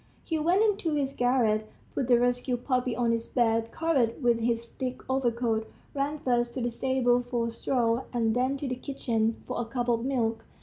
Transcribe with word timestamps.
He 0.23 0.39
went 0.39 0.63
into 0.63 0.95
his 0.95 1.15
garret, 1.15 1.69
put 1.93 2.07
the 2.07 2.19
rescued 2.19 2.65
puppy 2.65 2.95
on 2.95 3.11
his 3.11 3.27
bed, 3.27 3.71
covered 3.71 4.09
it 4.09 4.21
with 4.23 4.39
his 4.39 4.67
thick 4.67 5.07
overcoat, 5.07 5.67
ran 5.93 6.17
first 6.17 6.55
to 6.55 6.61
the 6.61 6.71
stable 6.71 7.21
for 7.21 7.51
straw, 7.51 8.05
and 8.11 8.33
then 8.33 8.57
to 8.57 8.67
the 8.67 8.75
kitchen 8.77 9.43
for 9.45 9.61
a 9.61 9.65
cup 9.65 9.89
of 9.89 10.03
milk. 10.03 10.43